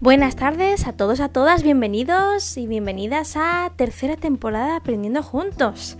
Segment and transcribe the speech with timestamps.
[0.00, 5.98] Buenas tardes a todos, a todas, bienvenidos y bienvenidas a tercera temporada Aprendiendo Juntos.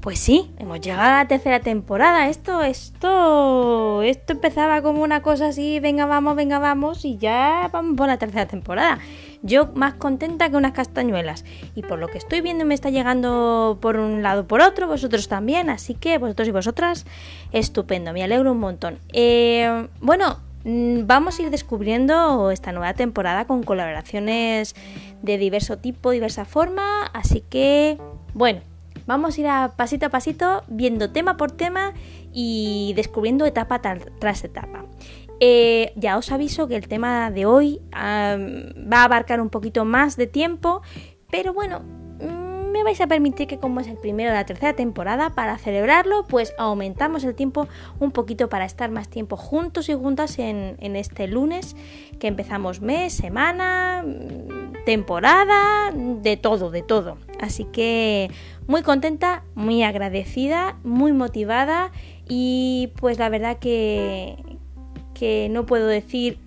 [0.00, 2.30] Pues sí, hemos llegado a la tercera temporada.
[2.30, 7.98] Esto, esto, esto empezaba como una cosa así, venga, vamos, venga, vamos, y ya vamos
[7.98, 8.98] por la tercera temporada.
[9.42, 11.44] Yo más contenta que unas castañuelas.
[11.74, 15.28] Y por lo que estoy viendo me está llegando por un lado por otro, vosotros
[15.28, 15.68] también.
[15.68, 17.04] Así que vosotros y vosotras,
[17.52, 19.00] estupendo, me alegro un montón.
[19.12, 24.74] Eh, bueno, vamos a ir descubriendo esta nueva temporada con colaboraciones
[25.22, 27.98] de diverso tipo, diversa forma, así que
[28.32, 28.60] bueno,
[29.06, 31.92] vamos a ir a pasito a pasito viendo tema por tema
[32.32, 34.84] y descubriendo etapa tras etapa.
[35.40, 40.16] Eh, ya os aviso que el tema de hoy va a abarcar un poquito más
[40.16, 40.80] de tiempo,
[41.30, 41.82] pero bueno,
[42.74, 46.26] me vais a permitir que como es el primero de la tercera temporada, para celebrarlo,
[46.26, 47.68] pues aumentamos el tiempo
[48.00, 51.76] un poquito para estar más tiempo juntos y juntas en, este lunes,
[52.18, 54.04] que empezamos mes, semana,
[54.84, 57.16] temporada, de todo, de todo.
[57.40, 58.28] Así que
[58.66, 61.92] muy contenta, muy agradecida, muy motivada
[62.28, 64.36] y pues la verdad que,
[65.14, 66.40] que no puedo decir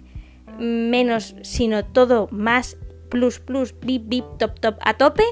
[0.59, 2.75] menos, sino todo más,
[3.09, 5.23] plus, plus, bip, bip, top, top, a tope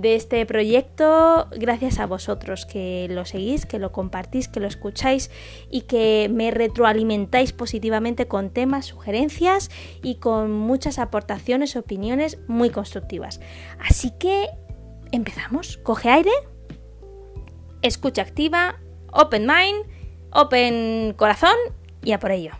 [0.00, 5.30] de este proyecto gracias a vosotros que lo seguís, que lo compartís, que lo escucháis
[5.70, 9.70] y que me retroalimentáis positivamente con temas, sugerencias
[10.02, 13.40] y con muchas aportaciones, opiniones muy constructivas.
[13.78, 14.48] Así que
[15.12, 16.32] empezamos, coge aire,
[17.82, 18.80] escucha activa,
[19.12, 19.86] open mind,
[20.32, 21.56] open corazón
[22.02, 22.52] y a por ello.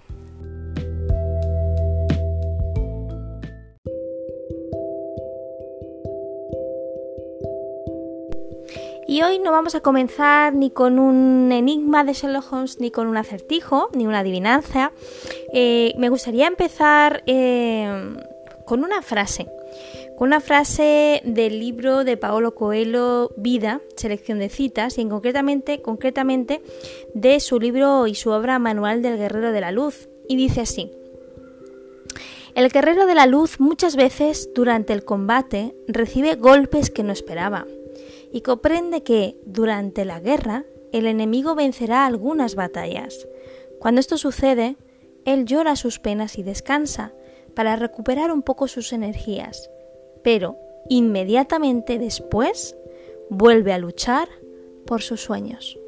[9.11, 13.07] Y hoy no vamos a comenzar ni con un enigma de Sherlock Holmes, ni con
[13.07, 14.93] un acertijo, ni una adivinanza.
[15.55, 18.17] Eh, me gustaría empezar eh,
[18.67, 19.47] con una frase.
[20.19, 25.81] Con una frase del libro de Paolo Coelho, Vida, selección de citas, y en concretamente,
[25.81, 26.61] concretamente
[27.15, 30.11] de su libro y su obra Manual del Guerrero de la Luz.
[30.29, 30.93] Y dice así.
[32.55, 37.67] El guerrero de la luz muchas veces durante el combate recibe golpes que no esperaba
[38.33, 43.29] y comprende que, durante la guerra, el enemigo vencerá algunas batallas.
[43.79, 44.77] Cuando esto sucede,
[45.25, 47.13] él llora sus penas y descansa
[47.55, 49.71] para recuperar un poco sus energías,
[50.23, 50.57] pero
[50.89, 52.77] inmediatamente después
[53.31, 54.29] vuelve a luchar
[54.87, 55.79] por sus sueños.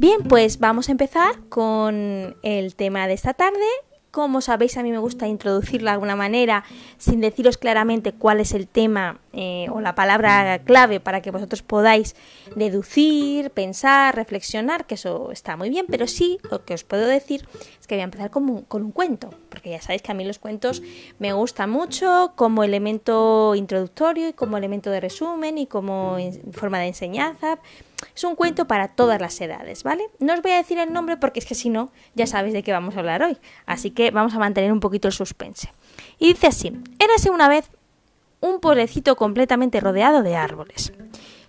[0.00, 3.66] Bien, pues vamos a empezar con el tema de esta tarde.
[4.10, 6.64] Como sabéis, a mí me gusta introducirlo de alguna manera
[6.96, 11.62] sin deciros claramente cuál es el tema eh, o la palabra clave para que vosotros
[11.62, 12.16] podáis
[12.56, 17.46] deducir, pensar, reflexionar, que eso está muy bien, pero sí lo que os puedo decir
[17.80, 20.14] es que voy a empezar con un, con un cuento, porque ya sabéis que a
[20.14, 20.82] mí los cuentos
[21.18, 26.16] me gustan mucho como elemento introductorio y como elemento de resumen y como
[26.52, 27.58] forma de enseñanza
[28.14, 30.04] es un cuento para todas las edades, ¿vale?
[30.18, 32.62] No os voy a decir el nombre porque es que si no, ya sabéis de
[32.62, 33.36] qué vamos a hablar hoy.
[33.66, 35.72] Así que vamos a mantener un poquito el suspense.
[36.18, 37.70] Y dice así, érase una vez
[38.40, 40.92] un pueblecito completamente rodeado de árboles.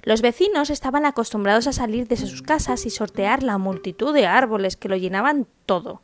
[0.04, 4.78] Los vecinos estaban acostumbrados a salir desde sus casas y sortear la multitud de árboles
[4.78, 6.02] que lo llenaban todo.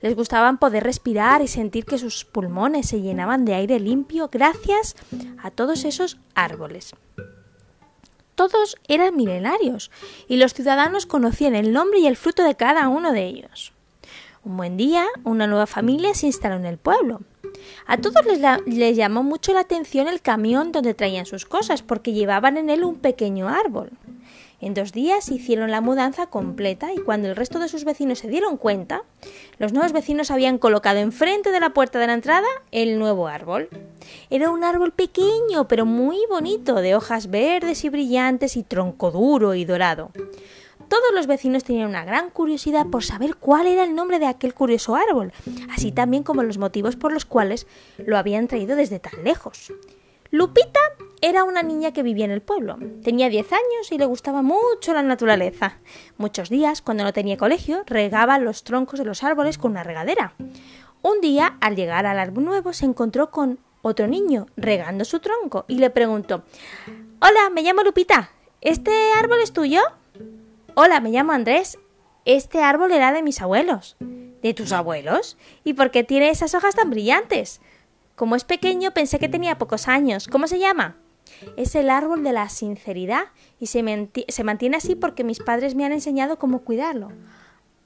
[0.00, 4.96] Les gustaba poder respirar y sentir que sus pulmones se llenaban de aire limpio gracias
[5.42, 6.94] a todos esos árboles
[8.38, 9.90] todos eran milenarios
[10.28, 13.72] y los ciudadanos conocían el nombre y el fruto de cada uno de ellos.
[14.44, 17.20] Un buen día, una nueva familia se instaló en el pueblo.
[17.86, 18.24] A todos
[18.66, 22.84] les, llamó mucho la atención el camión donde traían sus cosas, porque llevaban en él
[22.84, 23.90] un pequeño árbol.
[24.60, 28.28] En dos días hicieron la mudanza completa y cuando el resto de sus vecinos se
[28.28, 29.04] dieron cuenta,
[29.58, 33.68] los nuevos vecinos habían colocado enfrente de la puerta de la entrada el nuevo árbol.
[34.30, 39.54] Era un árbol pequeño pero muy bonito, de hojas verdes y brillantes y tronco duro
[39.54, 40.10] y dorado.
[40.88, 44.54] Todos los vecinos tenían una gran curiosidad por saber cuál era el nombre de aquel
[44.54, 45.32] curioso árbol,
[45.70, 47.66] así también como los motivos por los cuales
[47.98, 49.72] lo habían traído desde tan lejos.
[50.30, 50.80] Lupita
[51.22, 52.78] era una niña que vivía en el pueblo.
[53.02, 55.78] Tenía 10 años y le gustaba mucho la naturaleza.
[56.18, 60.34] Muchos días, cuando no tenía colegio, regaba los troncos de los árboles con una regadera.
[61.00, 65.64] Un día, al llegar al árbol nuevo, se encontró con otro niño regando su tronco
[65.68, 66.42] y le preguntó
[67.20, 68.30] Hola, me llamo Lupita.
[68.60, 69.80] ¿Este árbol es tuyo?
[70.80, 71.76] Hola, me llamo Andrés.
[72.24, 73.96] Este árbol era de mis abuelos.
[73.98, 75.36] ¿De tus abuelos?
[75.64, 77.60] ¿Y por qué tiene esas hojas tan brillantes?
[78.14, 80.28] Como es pequeño, pensé que tenía pocos años.
[80.28, 80.94] ¿Cómo se llama?
[81.56, 83.24] Es el árbol de la sinceridad
[83.58, 83.82] y se,
[84.28, 87.10] se mantiene así porque mis padres me han enseñado cómo cuidarlo.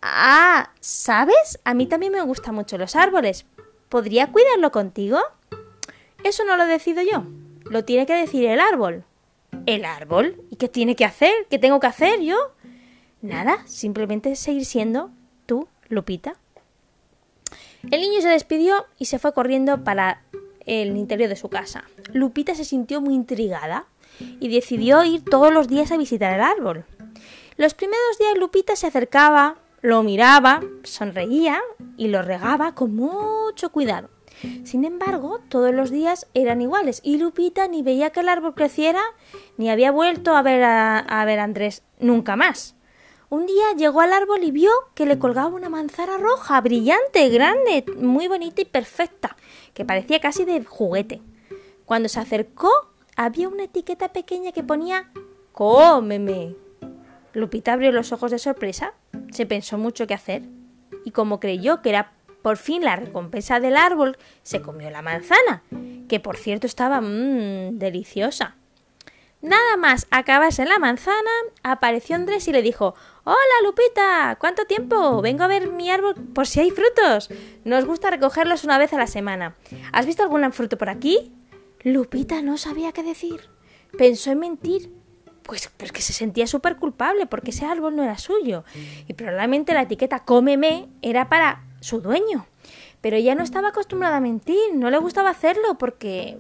[0.03, 1.61] Ah, ¿sabes?
[1.65, 3.47] A mí también me gustan mucho los árboles.
[3.89, 5.19] ¿Podría cuidarlo contigo?
[6.25, 7.25] Eso no lo decido yo.
[7.65, 9.07] Lo tiene que decir el árbol.
[9.65, 10.43] ¿El árbol?
[10.51, 11.33] ¿Y qué tiene que hacer?
[11.49, 12.53] ¿Qué tengo que hacer yo?
[13.23, 15.11] Nada, simplemente seguir siendo
[15.47, 16.35] tú, Lupita.
[17.91, 20.23] El niño se despidió y se fue corriendo para
[20.67, 21.85] el interior de su casa.
[22.13, 23.87] Lupita se sintió muy intrigada
[24.41, 26.85] y decidió ir todos los días a visitar el árbol.
[27.57, 31.61] Los primeros días Lupita se acercaba, lo miraba, sonreía
[31.97, 34.11] y lo regaba con mucho cuidado.
[34.65, 39.03] Sin embargo, todos los días eran iguales y Lupita ni veía que el árbol creciera
[39.57, 42.75] ni había vuelto a ver a, ver a Andrés nunca más.
[43.33, 47.83] Un día llegó al árbol y vio que le colgaba una manzana roja, brillante, grande,
[47.97, 49.39] muy bonita y perfecta,
[49.73, 51.23] que parecía casi de juguete.
[51.87, 52.69] Cuando se acercó,
[53.17, 55.11] había una etiqueta pequeña que ponía
[55.53, 56.57] Cómeme.
[57.33, 58.93] Lupita abrió los ojos de sorpresa,
[59.31, 60.43] se pensó mucho qué hacer,
[61.07, 62.13] y como creyó que era
[62.43, 65.63] por fin la recompensa del árbol, se comió la manzana,
[66.07, 68.57] que por cierto estaba mmm, deliciosa.
[69.43, 71.31] Nada más acabarse la manzana,
[71.65, 72.95] apareció Andrés y le dijo
[73.25, 75.23] Hola Lupita, ¿cuánto tiempo?
[75.23, 77.31] Vengo a ver mi árbol por si hay frutos.
[77.65, 79.55] Nos gusta recogerlos una vez a la semana.
[79.93, 81.31] ¿Has visto algún fruto por aquí?
[81.85, 83.49] Lupita no sabía qué decir.
[83.97, 84.93] Pensó en mentir.
[85.45, 88.65] Pues porque se sentía súper culpable porque ese árbol no era suyo.
[89.07, 92.47] Y probablemente la etiqueta cómeme era para su dueño.
[93.01, 96.39] Pero ella no estaba acostumbrada a mentir, no le gustaba hacerlo porque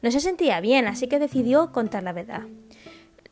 [0.00, 2.44] no se sentía bien, así que decidió contar la verdad.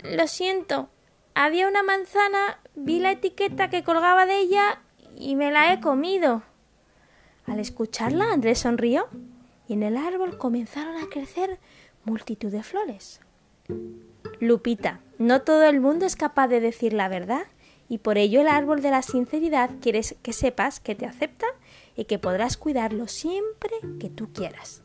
[0.03, 0.91] Lo siento,
[1.37, 4.81] había una manzana, vi la etiqueta que colgaba de ella
[5.15, 6.43] y me la he comido.
[7.45, 9.07] Al escucharla, Andrés sonrió
[9.69, 11.59] y en el árbol comenzaron a crecer
[12.05, 13.21] multitud de flores.
[14.41, 17.43] Lupita, no todo el mundo es capaz de decir la verdad
[17.87, 21.47] y por ello el árbol de la sinceridad quiere que sepas que te acepta
[21.97, 24.83] y que podrás cuidarlo siempre que tú quieras.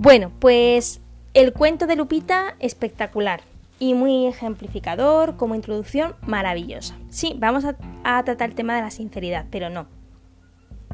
[0.00, 1.00] Bueno, pues
[1.34, 3.40] el cuento de Lupita espectacular
[3.80, 6.96] y muy ejemplificador, como introducción maravillosa.
[7.10, 7.74] Sí, vamos a,
[8.22, 9.88] tratar el tema de la sinceridad, pero no.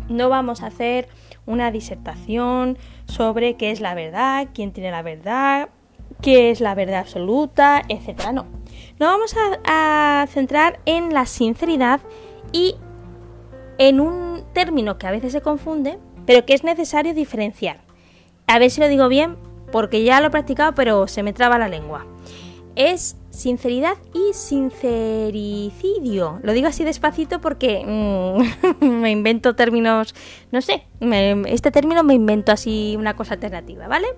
[0.09, 1.07] No vamos a hacer
[1.45, 5.69] una disertación sobre qué es la verdad, quién tiene la verdad,
[6.23, 8.33] qué es la verdad absoluta, etcétera.
[8.33, 8.47] No.
[8.99, 9.37] Nos vamos
[9.67, 12.01] a, centrar en la sinceridad
[12.53, 12.77] y
[13.77, 17.84] en un término que a veces se confunde, pero que es necesario diferenciar.
[18.47, 19.37] A ver si lo digo bien,
[19.73, 22.07] porque ya lo he practicado, pero se me traba la lengua.
[22.77, 26.39] Es sinceridad y sincericidio.
[26.43, 30.15] Lo digo así despacito porque mm, me invento términos,
[30.53, 30.87] no sé,
[31.47, 34.09] este término me invento así una cosa alternativa, ¿vale?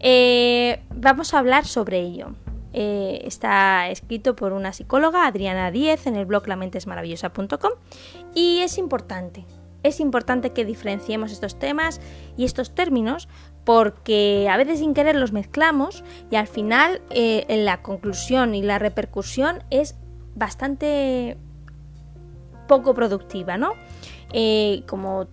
[0.00, 2.32] Eh, vamos a hablar sobre ello.
[2.74, 7.70] Eh, está escrito por una psicóloga, Adriana Díez, en el blog lamentesmaravillosa.com
[8.34, 9.46] y es importante.
[9.84, 12.00] Es importante que diferenciemos estos temas
[12.36, 13.28] y estos términos
[13.64, 18.80] porque a veces sin querer los mezclamos y al final eh, la conclusión y la
[18.80, 19.94] repercusión es
[20.34, 21.38] bastante
[22.66, 23.72] poco productiva, ¿no?
[24.88, 25.28] como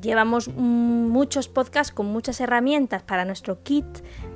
[0.00, 3.86] llevamos muchos podcasts con muchas herramientas para nuestro kit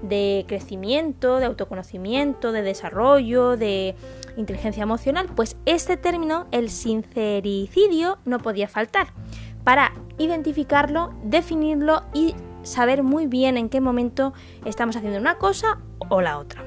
[0.02, 3.94] de crecimiento, de autoconocimiento, de desarrollo, de
[4.36, 9.08] inteligencia emocional, pues este término, el sincericidio, no podía faltar
[9.64, 14.32] para identificarlo, definirlo y saber muy bien en qué momento
[14.64, 16.64] estamos haciendo una cosa o la otra.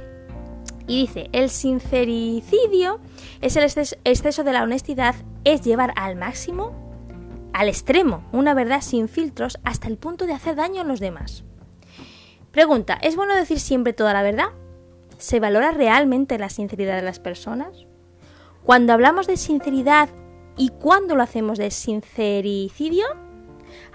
[0.88, 3.00] Y dice, el sincericidio
[3.42, 3.64] es el
[4.06, 6.88] exceso de la honestidad, es llevar al máximo
[7.58, 11.44] al extremo, una verdad sin filtros hasta el punto de hacer daño a los demás.
[12.52, 14.50] Pregunta, ¿es bueno decir siempre toda la verdad?
[15.18, 17.88] ¿Se valora realmente la sinceridad de las personas?
[18.64, 20.10] Cuando hablamos de sinceridad
[20.56, 23.06] y cuando lo hacemos de sincericidio,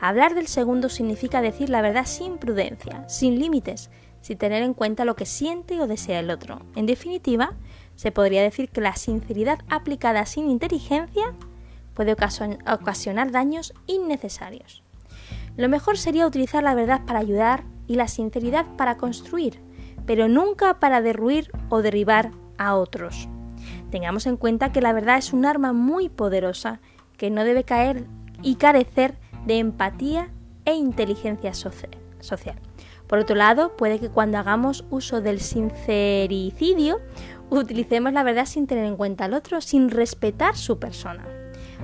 [0.01, 5.05] hablar del segundo significa decir la verdad sin prudencia, sin límites, sin tener en cuenta
[5.05, 6.63] lo que siente o desea el otro.
[6.75, 7.53] En definitiva,
[7.95, 11.35] se podría decir que la sinceridad aplicada sin inteligencia
[11.95, 14.83] puede ocasionar daños innecesarios.
[15.57, 19.61] Lo mejor sería utilizar la verdad para ayudar y la sinceridad para construir,
[20.07, 23.29] pero nunca para derruir o derribar a otros.
[23.91, 26.81] Tengamos en cuenta que la verdad es un arma muy poderosa
[27.17, 28.07] que no debe caer
[28.43, 29.17] y carecer
[29.47, 30.31] de empatía
[30.65, 32.57] e inteligencia social.
[33.07, 37.01] Por otro lado, puede que cuando hagamos uso del sincericidio
[37.51, 41.27] utilicemos la verdad sin tener en cuenta al otro, sin respetar su persona.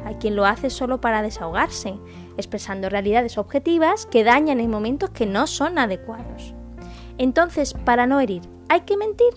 [0.05, 1.95] Hay quien lo hace solo para desahogarse,
[2.37, 6.55] expresando realidades objetivas que dañan en momentos que no son adecuados.
[7.19, 9.35] Entonces, para no herir, ¿hay que mentir?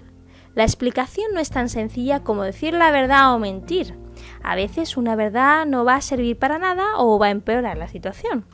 [0.53, 3.97] La explicación no es tan sencilla como decir la verdad o mentir.
[4.43, 7.87] A veces una verdad no va a servir para nada o va a empeorar la
[7.87, 8.45] situación.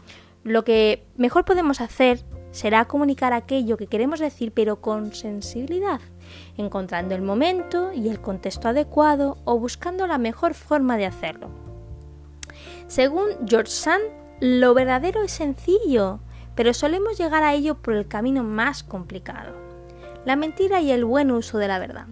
[0.44, 6.00] Lo que mejor podemos hacer será comunicar aquello que queremos decir pero con sensibilidad,
[6.56, 11.50] encontrando el momento y el contexto adecuado o buscando la mejor forma de hacerlo.
[12.88, 14.04] Según George Sand,
[14.40, 16.20] lo verdadero es sencillo,
[16.58, 19.54] pero solemos llegar a ello por el camino más complicado.
[20.26, 22.08] La mentira y el buen uso de la verdad.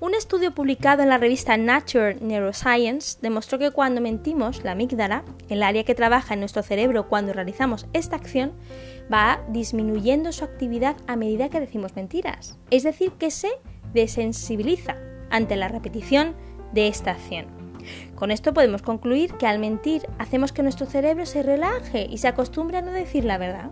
[0.00, 5.62] Un estudio publicado en la revista Nature Neuroscience demostró que cuando mentimos, la amígdala, el
[5.62, 8.52] área que trabaja en nuestro cerebro cuando realizamos esta acción,
[9.12, 12.58] va disminuyendo su actividad a medida que decimos mentiras.
[12.70, 13.50] Es decir, que se
[13.92, 14.96] desensibiliza
[15.30, 16.34] ante la repetición
[16.72, 17.61] de esta acción.
[18.22, 22.28] Con esto podemos concluir que al mentir hacemos que nuestro cerebro se relaje y se
[22.28, 23.70] acostumbre a no decir la verdad.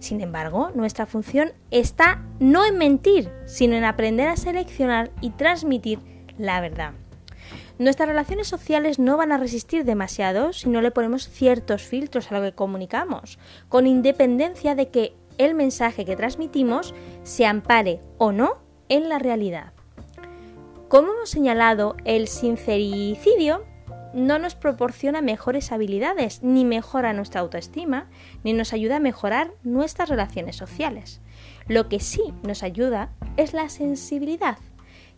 [0.00, 6.00] Sin embargo, nuestra función está no en mentir, sino en aprender a seleccionar y transmitir
[6.36, 6.92] la verdad.
[7.78, 12.38] Nuestras relaciones sociales no van a resistir demasiado si no le ponemos ciertos filtros a
[12.38, 13.38] lo que comunicamos,
[13.70, 18.58] con independencia de que el mensaje que transmitimos se ampare o no
[18.90, 19.72] en la realidad.
[20.88, 23.64] Como hemos señalado, el sincericidio
[24.14, 28.08] no nos proporciona mejores habilidades, ni mejora nuestra autoestima,
[28.44, 31.20] ni nos ayuda a mejorar nuestras relaciones sociales.
[31.66, 34.58] Lo que sí nos ayuda es la sensibilidad.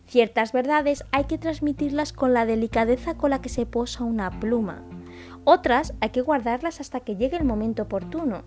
[0.05, 4.83] Ciertas verdades hay que transmitirlas con la delicadeza con la que se posa una pluma.
[5.43, 8.43] Otras hay que guardarlas hasta que llegue el momento oportuno.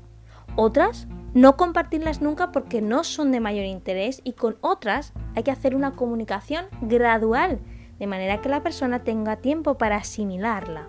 [0.57, 5.51] Otras no compartirlas nunca porque no son de mayor interés y con otras hay que
[5.51, 7.61] hacer una comunicación gradual
[8.03, 10.89] de manera que la persona tenga tiempo para asimilarla.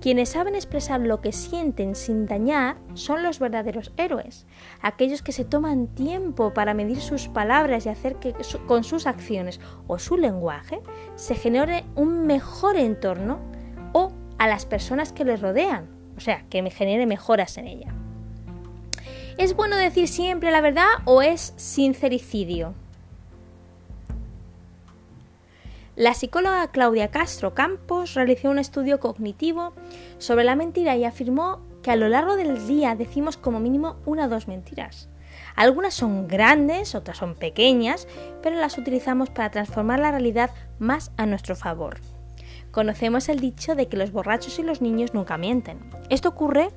[0.00, 4.44] Quienes saben expresar lo que sienten sin dañar son los verdaderos héroes,
[4.82, 8.34] aquellos que se toman tiempo para medir sus palabras y hacer que
[8.66, 10.80] con sus acciones o su lenguaje
[11.14, 13.38] se genere un mejor entorno
[13.92, 17.94] o a las personas que les rodean, o sea, que me genere mejoras en ella.
[19.36, 22.74] ¿Es bueno decir siempre la verdad o es sincericidio?
[25.98, 29.72] La psicóloga Claudia Castro Campos realizó un estudio cognitivo
[30.18, 34.26] sobre la mentira y afirmó que a lo largo del día decimos como mínimo una
[34.26, 35.08] o dos mentiras.
[35.56, 38.06] Algunas son grandes, otras son pequeñas,
[38.44, 41.98] pero las utilizamos para transformar la realidad más a nuestro favor.
[42.70, 45.80] Conocemos el dicho de que los borrachos y los niños nunca mienten.
[46.10, 46.68] Esto ocurre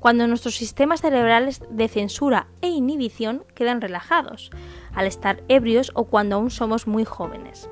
[0.00, 4.50] cuando nuestros sistemas cerebrales de censura e inhibición quedan relajados,
[4.92, 7.70] al estar ebrios o cuando aún somos muy jóvenes.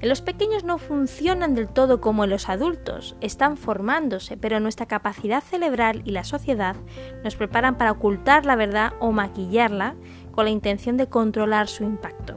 [0.00, 5.42] Los pequeños no funcionan del todo como en los adultos, están formándose, pero nuestra capacidad
[5.42, 6.76] cerebral y la sociedad
[7.22, 9.94] nos preparan para ocultar la verdad o maquillarla
[10.32, 12.36] con la intención de controlar su impacto.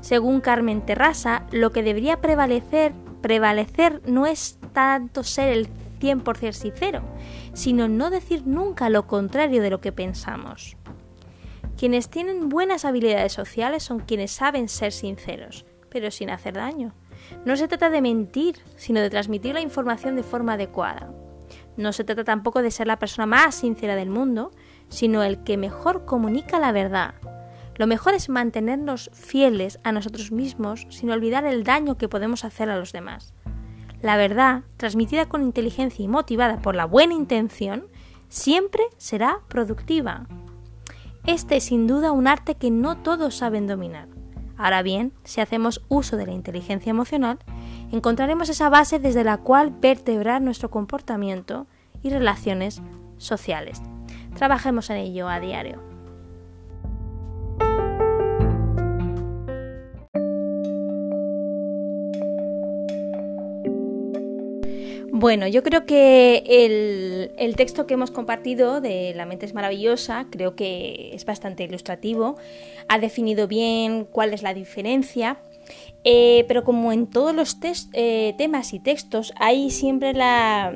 [0.00, 5.68] Según Carmen Terrasa, lo que debería prevalecer, prevalecer no es tanto ser el
[6.00, 7.02] 100% sincero,
[7.52, 10.76] sino no decir nunca lo contrario de lo que pensamos.
[11.76, 16.94] Quienes tienen buenas habilidades sociales son quienes saben ser sinceros, pero sin hacer daño.
[17.44, 21.12] No se trata de mentir, sino de transmitir la información de forma adecuada.
[21.76, 24.50] No se trata tampoco de ser la persona más sincera del mundo,
[24.88, 27.14] sino el que mejor comunica la verdad.
[27.76, 32.70] Lo mejor es mantenernos fieles a nosotros mismos sin olvidar el daño que podemos hacer
[32.70, 33.34] a los demás.
[34.00, 37.86] La verdad, transmitida con inteligencia y motivada por la buena intención,
[38.28, 40.26] siempre será productiva.
[41.24, 44.08] Este es sin duda un arte que no todos saben dominar.
[44.56, 47.38] Ahora bien, si hacemos uso de la inteligencia emocional,
[47.90, 51.66] encontraremos esa base desde la cual vertebrar nuestro comportamiento
[52.02, 52.82] y relaciones
[53.18, 53.80] sociales.
[54.34, 55.92] Trabajemos en ello a diario.
[65.22, 67.21] Bueno, yo creo que el,
[67.56, 72.36] texto que hemos compartido de La mente es maravillosa creo que es bastante ilustrativo,
[72.88, 75.38] ha definido bien cuál es la diferencia,
[76.04, 77.56] eh, pero como en todos los
[77.92, 80.72] eh, temas y textos hay siempre la,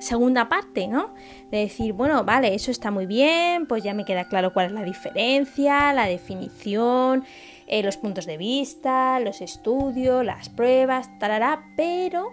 [0.00, 1.12] segunda parte, ¿no?
[1.50, 4.72] De decir, bueno, vale, eso está muy bien, pues ya me queda claro cuál es
[4.72, 7.24] la diferencia, la definición,
[7.66, 12.30] eh, los puntos de vista, los estudios, las pruebas, tarará, pero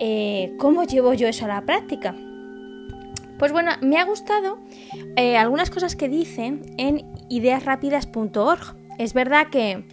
[0.00, 2.14] eh, ¿cómo llevo yo eso a la práctica?
[3.38, 4.58] Pues bueno, me ha gustado
[5.16, 8.76] eh, algunas cosas que dicen en ideasrápidas.org.
[8.98, 9.84] Es verdad que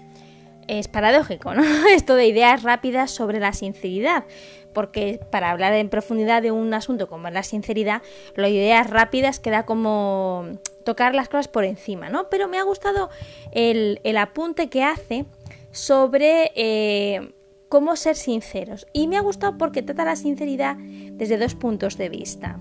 [0.67, 1.63] es paradójico, ¿no?
[1.89, 4.25] Esto de ideas rápidas sobre la sinceridad.
[4.73, 8.01] porque para hablar en profundidad de un asunto como la sinceridad,
[8.35, 10.47] lo ideas rápidas queda como
[10.83, 12.29] tocar las cosas por encima, ¿no?
[12.29, 13.09] Pero me ha gustado
[13.53, 15.25] el, apunte que hace
[15.71, 17.33] sobre eh,
[17.69, 18.87] cómo ser sinceros.
[18.93, 22.59] Y me ha gustado porque trata la sinceridad desde dos puntos de vista.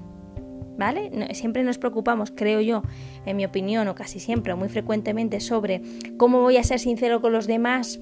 [0.77, 1.33] ¿Vale?
[1.35, 2.83] siempre nos preocupamos, creo yo,
[3.27, 5.81] en mi opinión, o casi siempre, o muy frecuentemente, sobre
[6.17, 8.01] cómo voy a ser sincero con los demás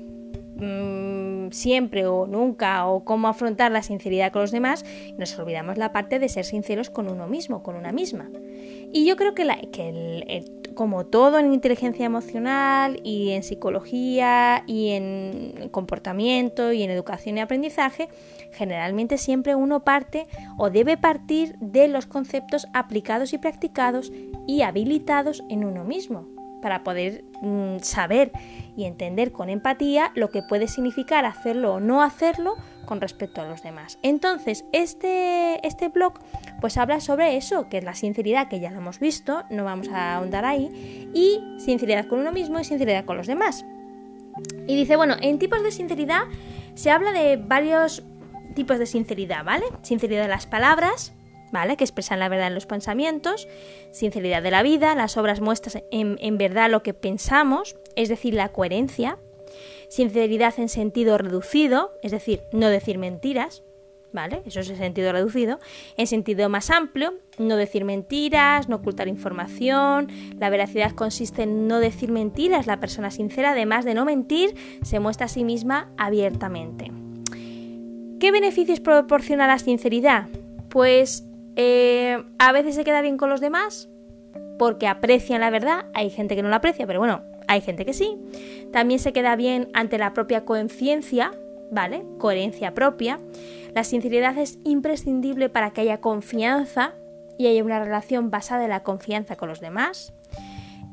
[0.57, 4.87] mm, siempre o nunca, o cómo afrontar la sinceridad con los demás,
[5.19, 8.31] nos olvidamos la parte de ser sinceros con uno mismo, con una misma.
[8.91, 14.65] Y yo creo que, la, que el como todo en inteligencia emocional y en psicología
[14.67, 18.09] y en comportamiento y en educación y aprendizaje,
[18.53, 20.27] generalmente siempre uno parte
[20.59, 24.13] o debe partir de los conceptos aplicados y practicados
[24.47, 26.27] y habilitados en uno mismo
[26.63, 28.33] para poder mm, saber
[28.77, 33.47] y entender con empatía lo que puede significar hacerlo o no hacerlo con respecto a
[33.47, 33.99] los demás.
[34.03, 36.15] Entonces, este, este blog
[36.61, 39.89] pues habla sobre eso, que es la sinceridad, que ya lo hemos visto, no vamos
[39.89, 43.65] a ahondar ahí, y sinceridad con uno mismo y sinceridad con los demás.
[44.67, 46.23] Y dice, bueno, en tipos de sinceridad
[46.75, 48.03] se habla de varios
[48.55, 49.65] tipos de sinceridad, ¿vale?
[49.83, 51.13] Sinceridad de las palabras,
[51.53, 51.77] ¿vale?
[51.77, 53.49] Que expresan la verdad en los pensamientos,
[53.93, 58.35] sinceridad de la vida, las obras muestran en, en verdad lo que pensamos, es decir,
[58.35, 59.19] la coherencia,
[59.93, 63.63] sinceridad en sentido reducido, es decir, no decir mentiras,
[64.11, 64.41] ¿vale?
[64.47, 65.61] Eso es el sentido reducido.
[65.99, 70.09] En sentido más amplio, no decir mentiras, no ocultar información.
[70.39, 72.67] La veracidad consiste en no decir mentiras.
[72.67, 76.91] La persona sincera, además de no mentir, se muestra a sí misma abiertamente.
[78.19, 80.29] ¿Qué beneficios proporciona la sinceridad?
[80.71, 83.91] Pues eh, a veces se queda bien con los demás
[84.59, 85.85] porque aprecian la verdad.
[85.93, 88.19] Hay gente que no la aprecia, pero bueno, hay gente que sí.
[88.73, 91.33] También se queda bien ante la propia conciencia,
[91.71, 92.05] ¿vale?
[92.19, 93.21] Coherencia propia.
[93.75, 96.95] La sinceridad es imprescindible para que haya confianza
[97.39, 100.13] y haya una relación basada en la confianza con los demás.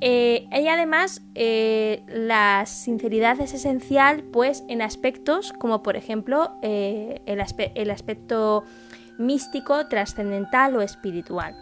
[0.02, 7.22] Eh, y además, eh, la sinceridad es esencial pues, en aspectos como, por ejemplo, eh,
[7.26, 7.44] el,
[7.76, 8.64] el aspecto
[9.18, 11.56] místico, trascendental o espiritual.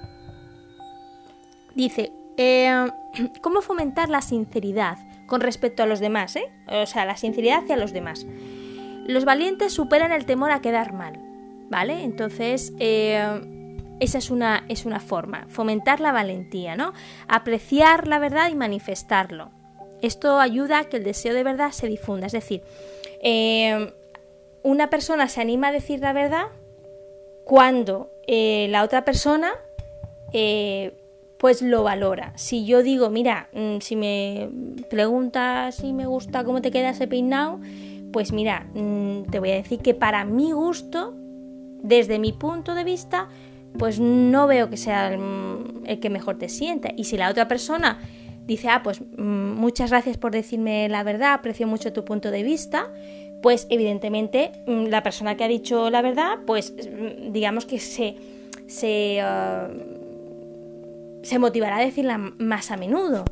[1.73, 2.87] Dice, eh,
[3.41, 6.35] ¿Cómo fomentar la sinceridad con respecto a los demás?
[6.35, 6.49] Eh?
[6.67, 8.25] O sea, la sinceridad hacia los demás.
[9.05, 11.19] Los valientes superan el temor a quedar mal,
[11.69, 12.03] ¿vale?
[12.03, 16.93] Entonces, eh, esa es una, es una forma, fomentar la valentía, ¿no?
[17.27, 19.51] Apreciar la verdad y manifestarlo.
[20.01, 22.27] Esto ayuda a que el deseo de verdad se difunda.
[22.27, 22.61] Es decir,
[24.61, 26.47] una persona se anima a decir la verdad
[27.45, 29.53] cuando la otra persona
[31.37, 32.33] pues lo valora.
[32.35, 34.49] Si yo digo, mira, mm, si me
[34.89, 37.59] preguntas si me gusta cómo te queda ese peinado,
[38.11, 41.13] pues mira, mm, te voy a decir que para mi gusto,
[41.83, 43.29] desde mi punto de vista,
[43.77, 46.89] pues no veo que sea el, que mejor te sienta.
[46.95, 47.99] Y si la otra persona
[48.45, 52.43] dice, ah, pues mm, muchas gracias por decirme la verdad, aprecio mucho tu punto de
[52.43, 52.91] vista,
[53.43, 56.73] pues evidentemente la persona que ha dicho la verdad, pues
[57.29, 58.15] digamos que se,
[58.65, 59.69] se ah,
[61.27, 63.25] se motivará a decirla más a menudo.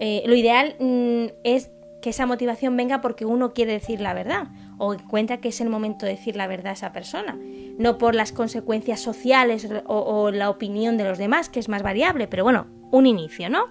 [0.00, 1.70] Eh, lo ideal mm, es
[2.02, 5.70] que esa motivación venga porque uno quiere decir la verdad o encuentra que es el
[5.70, 7.38] momento de decir la verdad a esa persona,
[7.78, 11.82] no por las consecuencias sociales o, o la opinión de los demás, que es más
[11.82, 13.64] variable, pero bueno, un inicio, ¿no?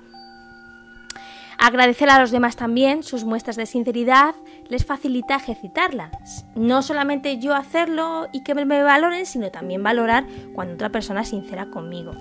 [1.59, 4.33] Agradecer a los demás también sus muestras de sinceridad
[4.69, 6.47] les facilita ejercitarlas.
[6.55, 11.29] No solamente yo hacerlo y que me valoren, sino también valorar cuando otra persona es
[11.29, 12.13] sincera conmigo.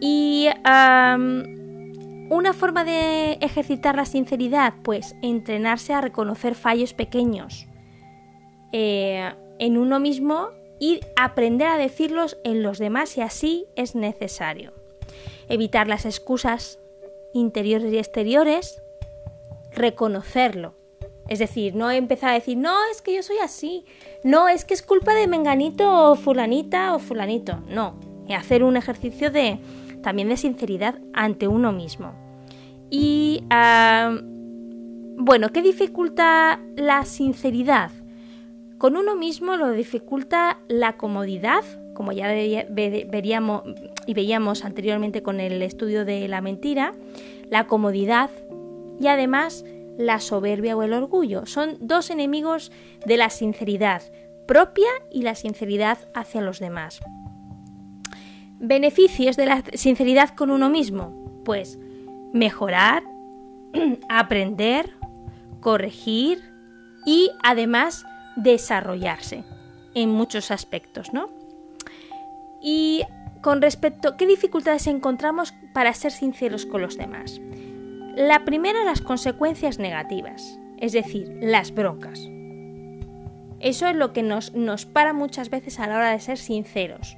[0.00, 0.48] Y
[2.30, 7.66] una forma de ejercitar la sinceridad, pues entrenarse a reconocer fallos pequeños
[8.72, 14.72] eh, en uno mismo y aprender a decirlos en los demás si así es necesario.
[15.48, 16.78] Evitar las excusas
[17.34, 18.80] interiores y exteriores,
[19.72, 20.74] reconocerlo.
[21.28, 23.84] Es decir, no empezar a decir, no, es que yo soy así,
[24.24, 27.58] no, es que es culpa de menganito o fulanita o fulanito.
[27.68, 27.94] No,
[28.34, 29.58] hacer un ejercicio de
[30.02, 32.12] también de sinceridad ante uno mismo.
[32.90, 33.44] Y
[35.16, 37.90] bueno, ¿qué dificulta la sinceridad?
[38.78, 41.62] Con uno mismo lo dificulta la comodidad,
[41.94, 43.62] como ya veríamos
[44.06, 46.94] y veíamos anteriormente con el estudio de la mentira,
[47.50, 48.30] la comodidad
[48.98, 49.64] y además
[49.98, 51.44] la soberbia o el orgullo.
[51.44, 52.72] Son dos enemigos
[53.04, 54.02] de la sinceridad
[54.46, 57.00] propia y la sinceridad hacia los demás.
[58.60, 61.42] Beneficios de la sinceridad con uno mismo.
[61.44, 61.78] Pues
[62.32, 63.02] mejorar,
[64.08, 64.94] aprender,
[65.60, 66.42] corregir
[67.04, 68.04] y además
[68.36, 69.44] desarrollarse.
[69.92, 71.26] en muchos aspectos, ¿no?
[72.62, 73.02] Y
[73.42, 77.40] con respecto, ¿qué dificultades encontramos para ser sinceros con los demás?
[78.14, 82.28] La primera, las consecuencias negativas, es decir, las broncas.
[83.60, 87.16] Eso es lo que nos, nos para muchas veces a la hora de ser sinceros,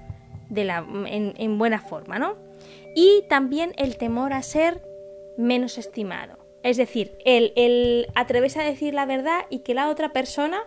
[0.53, 2.37] la, en, buena forma, ¿no?
[2.95, 4.83] Y también el temor a ser
[5.37, 6.39] menos estimado.
[6.63, 10.63] Es decir, el, el atreverse a decir la verdad y que la otra persona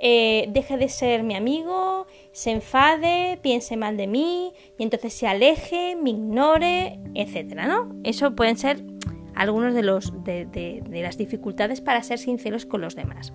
[0.00, 5.26] eh, deje de ser mi amigo, se enfade, piense mal de mí y entonces se
[5.26, 7.94] aleje, me ignore, etcétera, ¿no?
[8.04, 8.82] Eso pueden ser
[9.34, 13.32] algunos de, los, de, las dificultades para ser sinceros con los demás.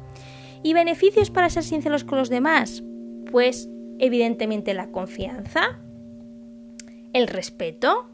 [0.61, 2.83] ¿Y beneficios para ser sinceros con los demás?
[3.31, 5.79] Pues evidentemente la confianza,
[7.13, 8.09] el respeto,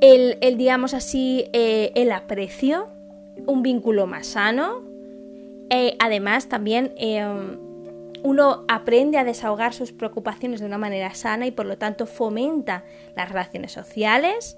[0.00, 2.88] el, digamos así, eh, el aprecio,
[3.46, 4.82] un vínculo más sano,
[5.70, 7.24] eh, además, también eh,
[8.22, 12.84] uno aprende a desahogar sus preocupaciones de una manera sana y por lo tanto fomenta
[13.16, 14.56] las relaciones sociales.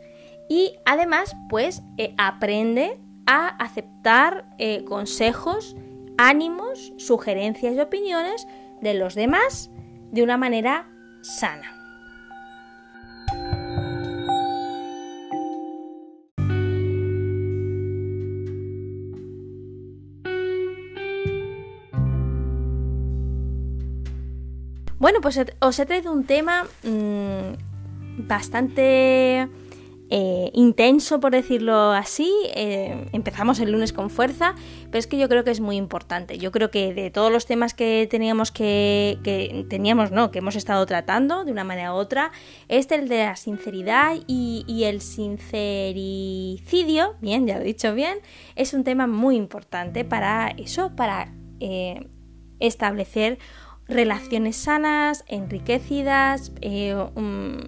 [0.49, 1.83] Y además pues
[2.19, 4.45] aprende a aceptar
[4.87, 5.75] consejos,
[6.19, 8.47] ánimos, sugerencias y opiniones
[8.81, 9.73] de los demás
[10.13, 10.89] de una manera
[11.23, 11.73] sana.
[24.99, 29.49] Bueno, pues os he traído un tema mm, bastante
[30.09, 32.33] eh, intenso, por decirlo así.
[32.55, 36.39] Eh, empezamos el lunes con fuerza, pero es que yo creo que es muy importante.
[36.39, 40.55] Yo creo que de todos los temas que teníamos que, que teníamos, no, que hemos
[40.55, 42.31] estado tratando de una manera u otra,
[42.69, 48.19] este el de la sinceridad y, el sincericidio, bien, ya lo he dicho bien,
[48.55, 52.09] es un tema muy importante para eso, para eh,
[52.61, 53.39] establecer
[53.89, 56.97] relaciones sanas, enriquecidas, eh,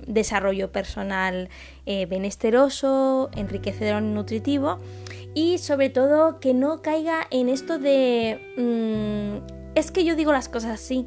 [0.06, 1.48] desarrollo personal
[1.86, 4.78] eh, benesteroso, enriquecedor nutritivo
[5.34, 10.48] y sobre todo que no caiga en esto de mm, es que yo digo las
[10.48, 11.06] cosas así.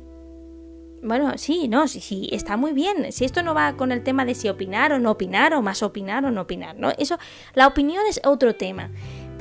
[1.04, 3.12] Bueno, sí, no, sí, sí, está muy bien.
[3.12, 5.82] Si esto no va con el tema de si opinar o no opinar, o más
[5.82, 6.92] opinar o no opinar, ¿no?
[6.98, 7.18] Eso,
[7.56, 8.92] la opinión es otro tema.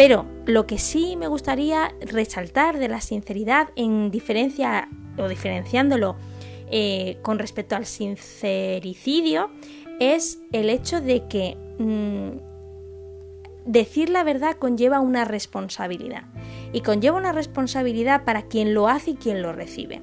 [0.01, 6.17] Pero lo que sí me gustaría resaltar de la sinceridad en diferencia o diferenciándolo
[6.71, 9.51] eh, con respecto al sincericidio
[10.01, 16.23] es el hecho de que mm, decir la verdad conlleva una responsabilidad
[16.73, 20.01] y conlleva una responsabilidad para quien lo hace y quien lo recibe.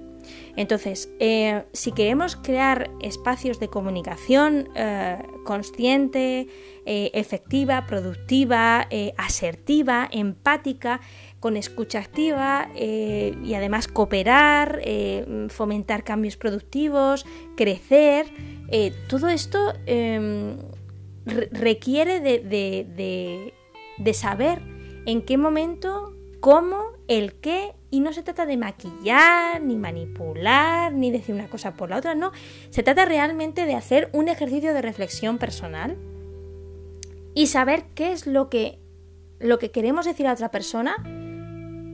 [0.55, 6.47] Entonces, eh, si queremos crear espacios de comunicación eh, consciente,
[6.85, 8.87] eh, efectiva, productiva,
[9.17, 11.01] asertiva, empática,
[11.39, 14.81] con escucha activa y además cooperar,
[15.49, 18.25] fomentar cambios productivos, crecer,
[19.07, 20.57] todo esto em,
[21.25, 24.61] requiere de saber
[25.05, 26.16] en qué momento,
[26.47, 31.73] cómo, el qué y no se trata de maquillar, ni manipular, ni decir una cosa
[31.73, 32.31] por la otra, no.
[32.69, 35.97] Se trata realmente de hacer un ejercicio de reflexión personal
[37.33, 38.79] y saber qué es lo que,
[39.39, 40.95] lo que queremos decir a otra persona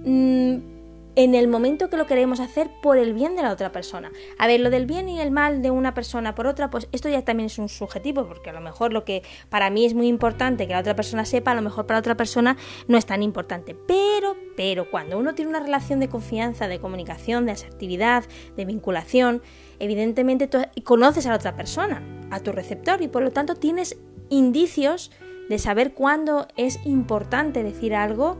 [0.05, 0.72] mm,
[1.15, 4.11] en el momento que lo queremos hacer por el bien de la otra persona.
[4.37, 7.09] A ver, lo del bien y el mal de una persona por otra, pues esto
[7.09, 10.07] ya también es un subjetivo, porque a lo mejor lo que para mí es muy
[10.07, 13.21] importante que la otra persona sepa, a lo mejor para otra persona no es tan
[13.21, 13.75] importante.
[13.75, 18.23] Pero, pero cuando uno tiene una relación de confianza, de comunicación, de asertividad,
[18.55, 19.41] de vinculación,
[19.79, 23.97] evidentemente tú conoces a la otra persona, a tu receptor, y por lo tanto tienes
[24.29, 25.11] indicios
[25.49, 28.37] de saber cuándo es importante decir algo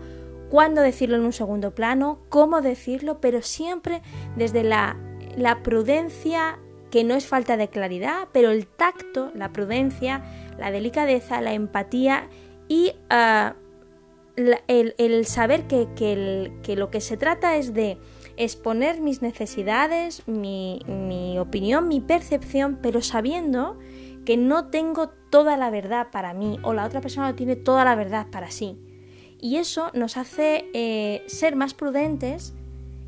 [0.54, 4.04] cuándo decirlo en un segundo plano, cómo decirlo, pero siempre
[4.36, 4.96] desde la,
[5.64, 6.60] prudencia,
[6.92, 10.24] que no es falta de claridad, pero el tacto, la prudencia,
[10.60, 12.30] la delicadeza, la empatía
[12.68, 13.56] y ah,
[14.68, 17.98] el, saber que, que, lo que se trata es de
[18.38, 23.80] exponer mis necesidades, mi, mi opinión, mi percepción, pero sabiendo
[24.24, 27.84] que no tengo toda la verdad para mí o la otra persona no tiene toda
[27.84, 28.78] la verdad para sí
[29.44, 32.54] y eso nos hace eh, ser más prudentes,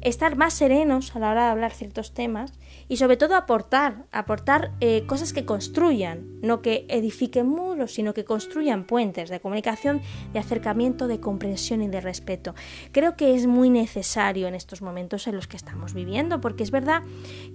[0.01, 2.51] estar más serenos a la hora de hablar ciertos temas
[2.89, 8.25] y sobre todo aportar, aportar eh, cosas que construyan, no que edifiquen muros, sino que
[8.25, 10.01] construyan puentes de comunicación,
[10.33, 12.53] de acercamiento, de comprensión y de respeto.
[12.91, 16.71] Creo que es muy necesario en estos momentos en los que estamos viviendo, porque es
[16.71, 17.01] verdad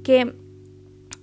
[0.02, 0.36] que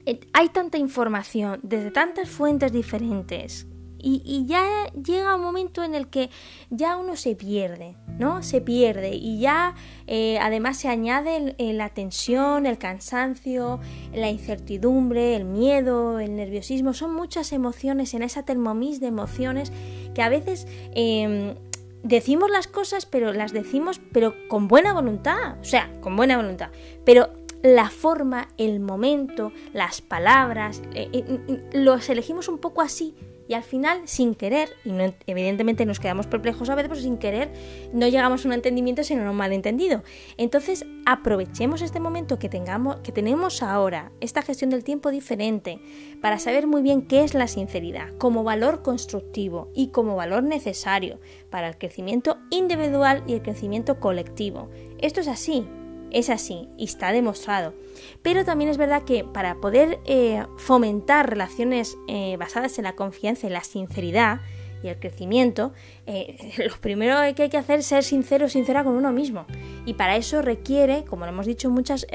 [0.06, 3.66] eh, hay tanta información desde tantas fuentes diferentes
[4.10, 6.30] y, ya llega un momento en el que
[6.70, 8.42] ya uno se pierde, ¿no?
[8.42, 9.76] Se pierde y ya
[10.08, 13.80] eh, además se añade la tensión, el cansancio,
[14.14, 19.72] la incertidumbre, el miedo, el nerviosismo, son muchas emociones en esa termomis de emociones
[20.14, 20.68] que a veces...
[20.94, 21.56] Em,
[22.04, 26.70] decimos las cosas, pero las decimos pero con buena voluntad, o sea, con buena voluntad,
[27.04, 33.16] pero la forma, el momento, las palabras, eh, eh, los elegimos un poco así
[33.48, 34.92] y al final sin querer, y
[35.28, 37.52] evidentemente nos quedamos perplejos a veces, pero sin querer
[37.94, 40.04] no llegamos a un entendimiento sino a un malentendido.
[40.38, 45.80] Entonces aprovechemos este momento que, tengamos, que tenemos ahora, esta gestión del tiempo diferente,
[46.22, 51.20] para saber muy bien qué es la sinceridad como valor constructivo y como valor necesario
[51.50, 54.70] para el crecimiento individual y el crecimiento colectivo.
[55.00, 55.66] Esto es así,
[56.12, 57.74] es así y está demostrado.
[58.22, 63.48] Pero también es verdad que para poder eh, fomentar relaciones eh, basadas en la confianza
[63.48, 64.42] y la sinceridad
[64.84, 65.74] y el crecimiento,
[66.06, 69.46] eh, lo primero que hay que hacer es ser sincero o sincera con uno mismo.
[69.86, 72.06] Y para eso requiere, como lo hemos dicho muchas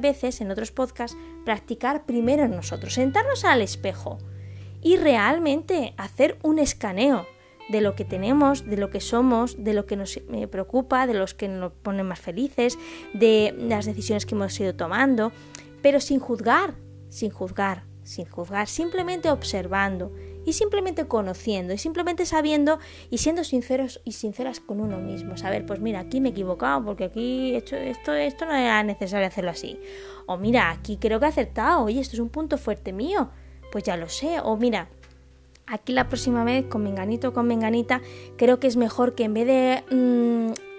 [0.00, 4.18] veces en otros podcasts, practicar primero en nosotros, sentarnos al espejo
[4.82, 7.26] y realmente hacer un escaneo
[7.72, 11.14] de lo que tenemos, de lo que somos, de lo que nos eh, preocupa, de
[11.14, 12.78] los que nos ponen más felices,
[13.14, 15.32] de las decisiones que hemos ido tomando,
[15.80, 16.74] pero sin juzgar,
[17.08, 20.12] sin juzgar, sin juzgar, simplemente observando
[20.44, 22.78] y simplemente conociendo y simplemente sabiendo
[23.10, 25.38] y siendo sinceros y sinceras con uno mismo.
[25.38, 29.26] Saber, pues mira, aquí me he equivocado porque aquí hecho esto, esto no era necesario
[29.26, 29.78] hacerlo así.
[30.26, 33.30] O mira, aquí creo que he acertado, oye, esto es un punto fuerte mío,
[33.70, 34.40] pues ya lo sé.
[34.42, 34.88] O mira,
[35.72, 38.02] aquí la próxima vez con menganito con menganita,
[38.36, 40.71] creo que es mejor que en vez de mm,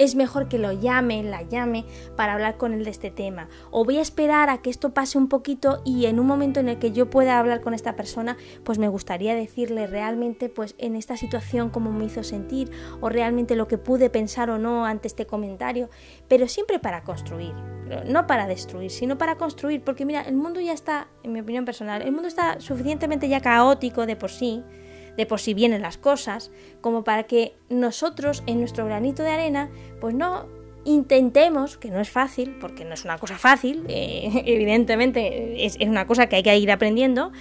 [0.00, 1.84] es mejor que lo llame, la llame
[2.16, 3.50] para hablar con él de este tema.
[3.70, 6.70] O voy a esperar a que esto pase un poquito y en un momento en
[6.70, 10.96] el que yo pueda hablar con esta persona, pues me gustaría decirle realmente pues en
[10.96, 12.70] esta situación cómo me hizo sentir
[13.02, 15.90] o realmente lo que pude pensar o no ante este comentario,
[16.28, 17.52] pero siempre para construir,
[18.06, 21.66] no para destruir, sino para construir, porque mira, el mundo ya está, en mi opinión
[21.66, 24.64] personal, el mundo está suficientemente ya caótico de por sí
[25.16, 29.70] de por si vienen las cosas, como para que nosotros en nuestro granito de arena,
[30.00, 30.46] pues no
[30.84, 36.06] intentemos, que no es fácil, porque no es una cosa fácil, eh, evidentemente es, una
[36.06, 37.32] cosa que hay que ir aprendiendo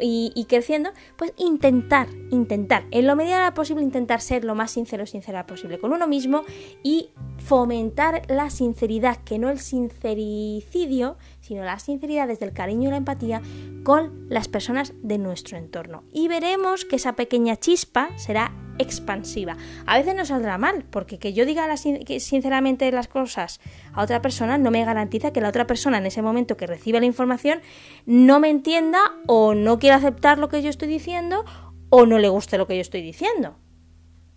[0.00, 5.44] y, creciendo, pues intentar, intentar, en lo medida posible, intentar ser lo más sincero sincera
[5.44, 6.44] posible con uno mismo
[6.84, 12.90] y fomentar la sinceridad, que no el sincericidio, sino la sinceridad desde el cariño y
[12.92, 13.42] la empatía
[13.82, 16.04] con las personas de nuestro entorno.
[16.12, 19.56] Y veremos que esa pequeña chispa será expansiva.
[19.86, 23.60] A veces no saldrá mal, porque que yo diga sinceramente las cosas
[23.92, 27.00] a otra persona no me garantiza que la otra persona en ese momento que recibe
[27.00, 27.60] la información
[28.06, 31.44] no me entienda o no quiera aceptar lo que yo estoy diciendo
[31.90, 33.56] o no le guste lo que yo estoy diciendo.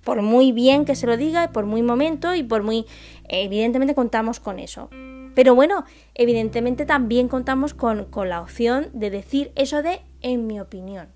[0.04, 2.86] Por muy bien que se lo diga, por muy momento y por muy...
[3.30, 4.90] Evidentemente contamos con eso.
[5.36, 11.10] Pero bueno, evidentemente también contamos con, la opción de decir eso de en mi opinión,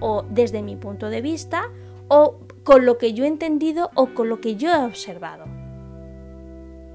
[0.00, 1.70] o desde mi punto de vista,
[2.08, 5.46] o con lo que yo he entendido o con lo que yo he observado.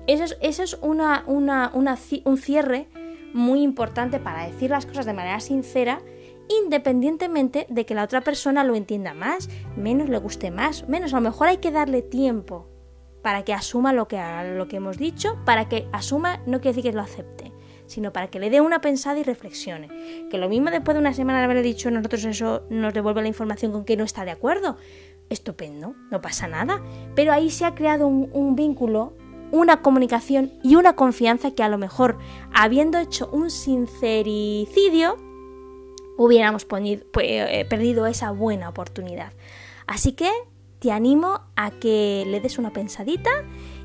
[0.06, 2.88] Eso es, eso es una, un cierre
[3.34, 6.02] muy importante para decir las cosas de manera sincera,
[6.64, 11.14] independientemente de que la otra persona lo entienda más, menos le guste más, menos.
[11.14, 12.68] A lo mejor hay que darle tiempo
[13.22, 14.22] para que asuma lo que,
[14.56, 17.43] lo que hemos dicho, para que asuma no quiere decir que lo acepte,
[17.86, 20.28] sino para que le dé una pensada y reflexione.
[20.30, 23.28] Que lo mismo después de una semana de haberle dicho nosotros eso nos devuelve la
[23.28, 24.78] información con que no está de acuerdo.
[25.30, 26.82] Estupendo, no pasa nada.
[27.16, 29.14] Pero ahí se ha creado un, vínculo,
[29.52, 32.18] una comunicación y una confianza que a lo mejor,
[32.54, 35.18] habiendo hecho un sincericidio,
[36.18, 36.68] hubiéramos
[37.20, 39.34] eh, perdido esa buena oportunidad.
[39.88, 40.30] Así que
[40.80, 43.32] te animo a que le des una pensadita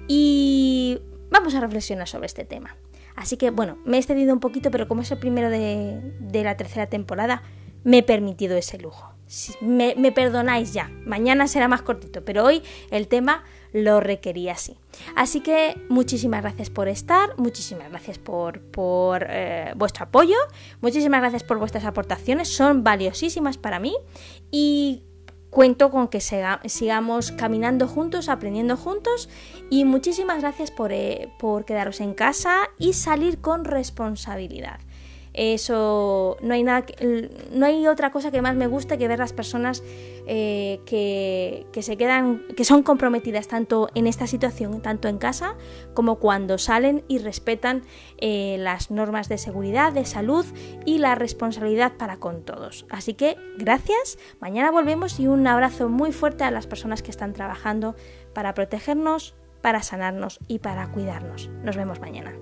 [0.09, 0.99] y
[1.31, 2.77] vamos a reflexionar sobre este tema.
[3.19, 6.01] Así que bueno, me he excedido un poquito, pero como es el primero de,
[6.33, 7.43] la tercera temporada,
[7.83, 9.13] me he permitido ese lujo.
[9.61, 14.79] Me, perdonáis ya, mañana será más cortito, pero hoy el tema lo requería así.
[15.17, 20.37] Así que muchísimas gracias por estar, muchísimas gracias por, por eh, vuestro apoyo,
[20.81, 23.97] muchísimas gracias por vuestras aportaciones, son valiosísimas para mí
[24.53, 25.03] y
[25.51, 29.29] cuento con que sigamos caminando juntos, aprendiendo juntos
[29.71, 34.81] y muchísimas gracias por, eh, por, quedaros en casa y salir con responsabilidad.
[35.41, 36.85] Eso no hay nada,
[37.53, 39.85] no hay otra cosa que más me guste que ver las personas
[40.27, 45.55] eh, que, se quedan, que son comprometidas tanto en esta situación, tanto en casa
[45.95, 47.83] como cuando salen y respetan
[48.17, 50.45] eh, las normas de seguridad, de salud
[50.85, 52.85] y la responsabilidad para con todos.
[52.91, 57.33] Así que gracias, mañana volvemos y un abrazo muy fuerte a las personas que están
[57.33, 57.95] trabajando
[58.35, 61.49] para protegernos, para sanarnos y para cuidarnos.
[61.63, 62.35] Nos vemos mañana.